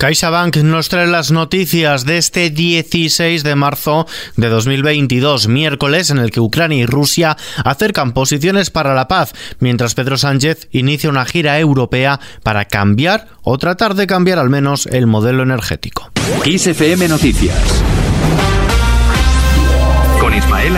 [0.00, 6.30] CaixaBank nos trae las noticias de este 16 de marzo de 2022, miércoles en el
[6.30, 11.58] que Ucrania y Rusia acercan posiciones para la paz, mientras Pedro Sánchez inicia una gira
[11.58, 16.10] europea para cambiar o tratar de cambiar al menos el modelo energético.
[16.46, 17.84] XFM Noticias
[20.18, 20.76] con Ismael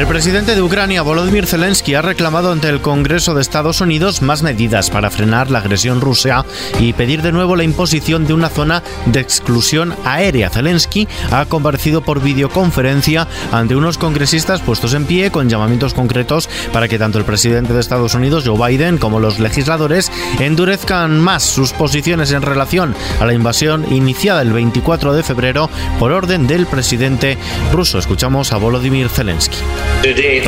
[0.00, 4.42] el presidente de Ucrania, Volodymyr Zelensky, ha reclamado ante el Congreso de Estados Unidos más
[4.42, 6.44] medidas para frenar la agresión rusa
[6.80, 10.50] y pedir de nuevo la imposición de una zona de exclusión aérea.
[10.50, 16.88] Zelensky ha comparecido por videoconferencia ante unos congresistas puestos en pie con llamamientos concretos para
[16.88, 21.72] que tanto el presidente de Estados Unidos, Joe Biden, como los legisladores endurezcan más sus
[21.72, 27.38] posiciones en relación a la invasión iniciada el 24 de febrero por orden del presidente
[27.72, 28.00] ruso.
[28.00, 29.58] Escuchamos a Volodymyr Zelensky.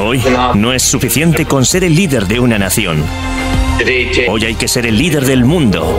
[0.00, 0.22] Hoy
[0.54, 3.02] no es suficiente con ser el líder de una nación.
[4.28, 5.98] Hoy hay que ser el líder del mundo.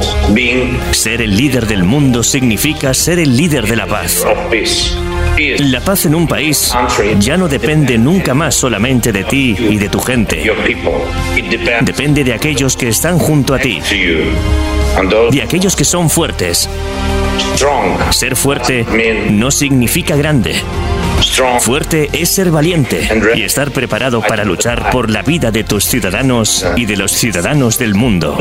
[0.92, 4.26] Ser el líder del mundo significa ser el líder de la paz.
[5.60, 6.74] La paz en un país
[7.20, 10.44] ya no depende nunca más solamente de ti y de tu gente.
[11.82, 13.80] Depende de aquellos que están junto a ti.
[15.32, 16.68] De aquellos que son fuertes.
[18.10, 18.86] Ser fuerte
[19.30, 20.56] no significa grande.
[21.60, 26.66] Fuerte es ser valiente y estar preparado para luchar por la vida de tus ciudadanos
[26.76, 28.36] y de los ciudadanos del mundo.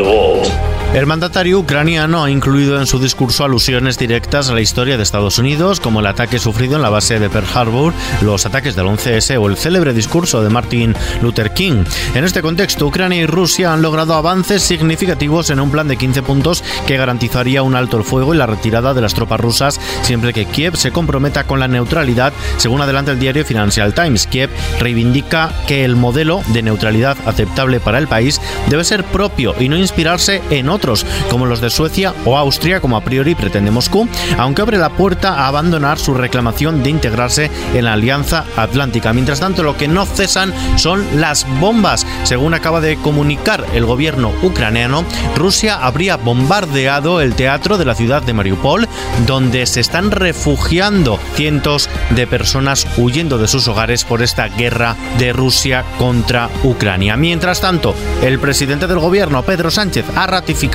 [0.97, 5.39] El mandatario ucraniano ha incluido en su discurso alusiones directas a la historia de Estados
[5.39, 9.39] Unidos, como el ataque sufrido en la base de Pearl Harbor, los ataques del 11S
[9.39, 11.85] o el célebre discurso de Martin Luther King.
[12.15, 16.23] En este contexto, Ucrania y Rusia han logrado avances significativos en un plan de 15
[16.23, 20.33] puntos que garantizaría un alto el fuego y la retirada de las tropas rusas siempre
[20.33, 24.27] que Kiev se comprometa con la neutralidad, según adelanta el diario Financial Times.
[24.27, 24.49] Kiev
[24.81, 29.77] reivindica que el modelo de neutralidad aceptable para el país debe ser propio y no
[29.77, 30.86] inspirarse en otros
[31.31, 35.35] como los de Suecia o Austria, como a priori pretende Moscú, aunque abre la puerta
[35.35, 39.13] a abandonar su reclamación de integrarse en la Alianza Atlántica.
[39.13, 42.07] Mientras tanto, lo que no cesan son las bombas.
[42.25, 45.05] Según acaba de comunicar el gobierno ucraniano,
[45.37, 48.89] Rusia habría bombardeado el teatro de la ciudad de Mariupol,
[49.27, 55.33] donde se están refugiando cientos de personas huyendo de sus hogares por esta guerra de
[55.33, 57.17] Rusia contra Ucrania.
[57.17, 60.66] Mientras tanto, el presidente del gobierno, Pedro Sánchez, ha ratificado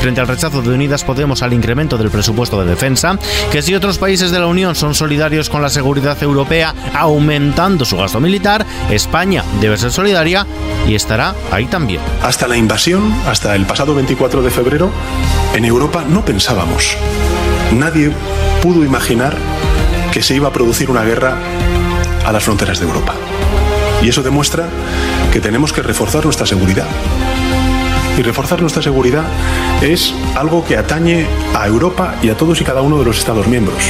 [0.00, 3.18] frente al rechazo de Unidas Podemos al incremento del presupuesto de defensa,
[3.52, 7.96] que si otros países de la Unión son solidarios con la seguridad europea aumentando su
[7.96, 10.46] gasto militar, España debe ser solidaria
[10.88, 12.00] y estará ahí también.
[12.22, 14.90] Hasta la invasión, hasta el pasado 24 de febrero,
[15.54, 16.96] en Europa no pensábamos.
[17.72, 18.12] Nadie
[18.62, 19.36] pudo imaginar
[20.12, 21.36] que se iba a producir una guerra
[22.24, 23.14] a las fronteras de Europa.
[24.02, 24.68] Y eso demuestra
[25.32, 26.86] que tenemos que reforzar nuestra seguridad.
[28.16, 29.24] Y reforzar nuestra seguridad
[29.82, 33.46] es algo que atañe a Europa y a todos y cada uno de los Estados
[33.46, 33.82] miembros.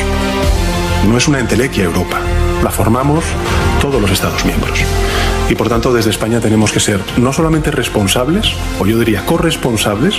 [1.08, 2.20] No es una entelequia Europa,
[2.62, 3.24] la formamos
[3.80, 4.84] todos los Estados miembros
[5.48, 10.16] y por tanto desde España tenemos que ser no solamente responsables, o yo diría corresponsables,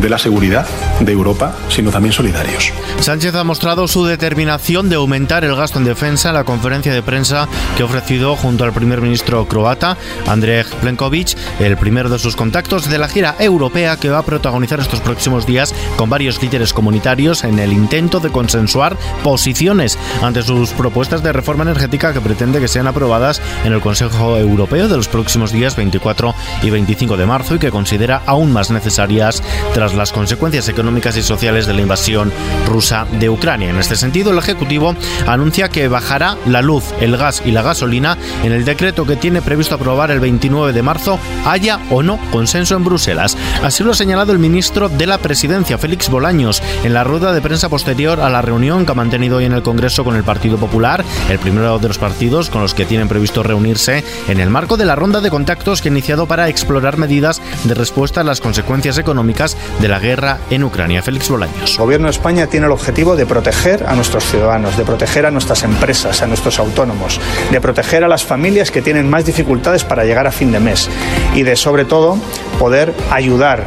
[0.00, 0.66] de la seguridad
[1.00, 2.72] de Europa, sino también solidarios.
[3.00, 7.02] Sánchez ha mostrado su determinación de aumentar el gasto en defensa en la conferencia de
[7.02, 9.96] prensa que ha ofrecido junto al primer ministro croata,
[10.26, 14.80] Andrej Plenković, el primero de sus contactos de la gira europea que va a protagonizar
[14.80, 20.70] estos próximos días con varios líderes comunitarios en el intento de consensuar posiciones ante sus
[20.70, 24.96] propuestas de reforma energética que pretende que sean aprobadas en el Consejo Europeo europeo de
[24.96, 29.42] los próximos días 24 y 25 de marzo y que considera aún más necesarias
[29.74, 32.32] tras las consecuencias económicas y sociales de la invasión
[32.66, 33.68] rusa de Ucrania.
[33.68, 34.94] En este sentido, el Ejecutivo
[35.26, 39.42] anuncia que bajará la luz, el gas y la gasolina en el decreto que tiene
[39.42, 43.36] previsto aprobar el 29 de marzo, haya o no consenso en Bruselas.
[43.62, 47.42] Así lo ha señalado el ministro de la Presidencia, Félix Bolaños, en la rueda de
[47.42, 50.56] prensa posterior a la reunión que ha mantenido hoy en el Congreso con el Partido
[50.56, 54.52] Popular, el primero de los partidos con los que tienen previsto reunirse en el el
[54.52, 58.24] marco de la ronda de contactos que ha iniciado para explorar medidas de respuesta a
[58.24, 61.02] las consecuencias económicas de la guerra en Ucrania.
[61.02, 61.72] Félix Bolaños.
[61.72, 65.32] El Gobierno de España tiene el objetivo de proteger a nuestros ciudadanos, de proteger a
[65.32, 67.20] nuestras empresas, a nuestros autónomos,
[67.50, 70.88] de proteger a las familias que tienen más dificultades para llegar a fin de mes
[71.34, 72.16] y de, sobre todo,
[72.60, 73.64] poder ayudar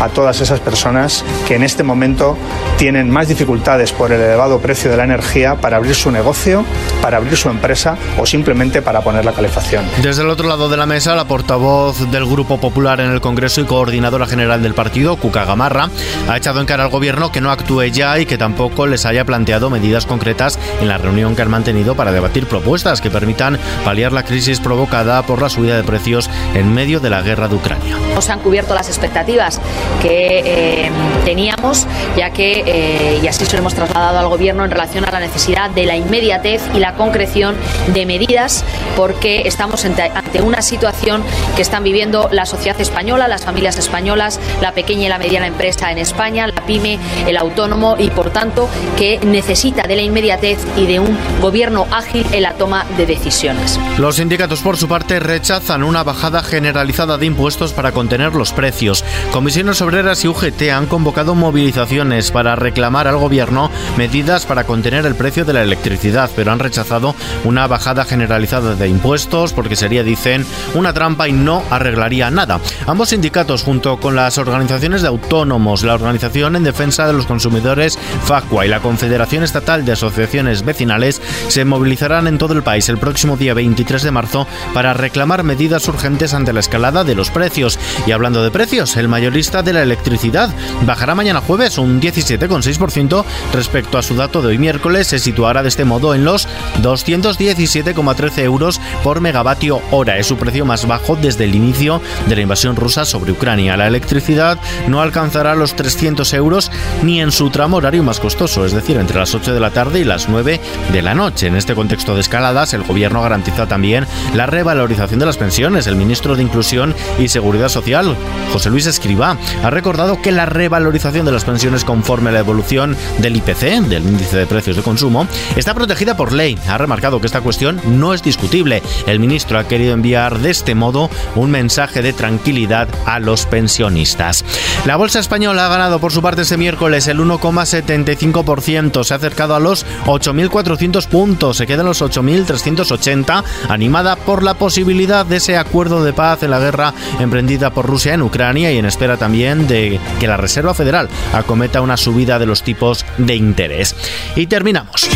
[0.00, 2.36] a todas esas personas que en este momento
[2.78, 6.64] tienen más dificultades por el elevado precio de la energía para abrir su negocio,
[7.00, 9.84] para abrir su empresa o simplemente para poner la calefacción.
[10.02, 13.60] Desde el otro lado de la mesa, la portavoz del Grupo Popular en el Congreso
[13.60, 15.88] y coordinadora general del partido, Cuca Gamarra,
[16.28, 19.24] ha echado en cara al gobierno que no actúe ya y que tampoco les haya
[19.24, 24.12] planteado medidas concretas en la reunión que han mantenido para debatir propuestas que permitan paliar
[24.12, 27.96] la crisis provocada por la subida de precios en medio de la guerra de Ucrania.
[28.14, 29.60] No se han cubierto las expectativas
[30.02, 30.90] que eh,
[31.24, 31.86] teníamos,
[32.16, 35.20] ya que, eh, y así se lo hemos trasladado al Gobierno en relación a la
[35.20, 37.56] necesidad de la inmediatez y la concreción
[37.88, 38.64] de medidas,
[38.96, 40.10] porque estamos ante,
[40.42, 41.22] una situación
[41.56, 45.90] que están viviendo la sociedad española, las familias españolas, la pequeña y la mediana empresa
[45.90, 50.86] en España, la pyme, el autónomo y, por tanto, que necesita de la inmediatez y
[50.86, 53.78] de un gobierno ágil en la toma de decisiones.
[53.98, 59.04] Los sindicatos, por su parte, rechazan una bajada generalizada de impuestos para contener los precios.
[59.32, 65.14] Comisiones Obreras y UGT han convocado movilizaciones para reclamar al gobierno medidas para contener el
[65.14, 70.46] precio de la electricidad, pero han rechazado una bajada generalizada de impuestos porque sería, dicen,
[70.74, 72.60] una trampa y no arreglaría nada.
[72.86, 77.98] Ambos sindicatos, junto con las organizaciones de autónomos, la Organización en Defensa de los Consumidores
[78.24, 82.98] FACUA y la Confederación Estatal de Asociaciones Vecinales, se movilizarán en todo el país el
[82.98, 87.78] próximo día 23 de marzo para reclamar medidas urgentes ante la escalada de los precios.
[88.06, 90.50] Y hablando de precios, el mayorista de la electricidad
[90.86, 95.08] bajará mañana jueves un 17,6% respecto a su dato de hoy miércoles.
[95.08, 96.48] Se situará de este modo en los
[96.82, 100.18] 217,13 euros por megavatio hora.
[100.18, 103.76] Es su precio más bajo desde el inicio de la invasión rusa sobre Ucrania.
[103.76, 104.58] La electricidad
[104.88, 106.70] no alcanzará los 300 euros
[107.02, 110.00] ni en su tramo horario más costoso, es decir, entre las 8 de la tarde
[110.00, 110.60] y las 9
[110.92, 111.46] de la noche.
[111.46, 115.86] En este contexto de escaladas, el gobierno garantiza también la revalorización de las pensiones.
[115.86, 118.16] El ministro de Inclusión y Seguridad Social,
[118.52, 122.96] José Luis Escribá, ha recordado que la revalorización de las pensiones conforme a la evolución
[123.18, 126.58] del IPC, del índice de precios de consumo, está protegida por ley.
[126.68, 128.82] Ha remarcado que esta cuestión no es discutible.
[129.06, 134.44] El ministro ha querido enviar de este modo un mensaje de tranquilidad a los pensionistas.
[134.86, 139.54] La bolsa española ha ganado por su parte este miércoles el 1,75%, se ha acercado
[139.54, 146.04] a los 8.400 puntos, se quedan los 8.380, animada por la posibilidad de ese acuerdo
[146.04, 150.00] de paz en la guerra emprendida por Rusia en Ucrania y en espera también de
[150.18, 153.94] que la Reserva Federal acometa una subida de los tipos de interés.
[154.36, 155.06] Y terminamos.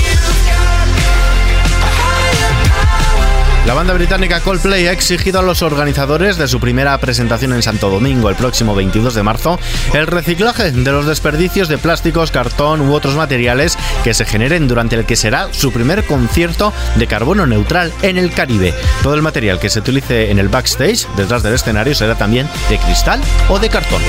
[3.69, 7.91] La banda británica Coldplay ha exigido a los organizadores de su primera presentación en Santo
[7.91, 9.61] Domingo el próximo 22 de marzo
[9.93, 14.97] el reciclaje de los desperdicios de plásticos, cartón u otros materiales que se generen durante
[14.97, 18.73] el que será su primer concierto de carbono neutral en el Caribe.
[19.03, 22.79] Todo el material que se utilice en el backstage, detrás del escenario, será también de
[22.79, 24.00] cristal o de cartón.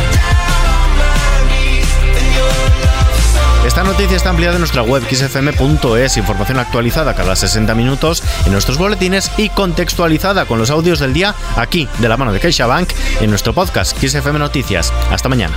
[4.00, 9.30] Noticia está ampliada en nuestra web xfm.es, información actualizada cada 60 minutos en nuestros boletines
[9.36, 13.54] y contextualizada con los audios del día aquí de la mano de CaixaBank en nuestro
[13.54, 14.94] podcast XFM Noticias.
[15.12, 15.54] Hasta mañana.